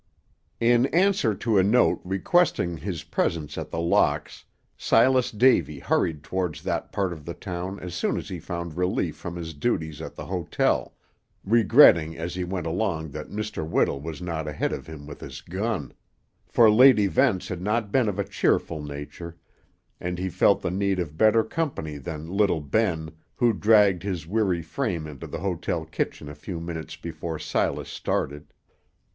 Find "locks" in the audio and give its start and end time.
3.79-4.45